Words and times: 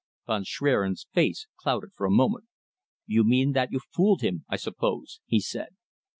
Von 0.25 0.43
Schwerin's 0.45 1.05
face 1.13 1.45
clouded 1.59 1.91
for 1.93 2.07
a 2.07 2.09
moment. 2.09 2.45
"You 3.05 3.23
mean 3.23 3.51
that 3.51 3.71
you 3.71 3.79
fooled 3.93 4.21
him, 4.21 4.45
I 4.49 4.55
suppose," 4.55 5.19
he 5.27 5.39
said. 5.39 5.75